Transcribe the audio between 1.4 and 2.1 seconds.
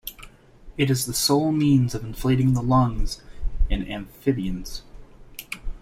means of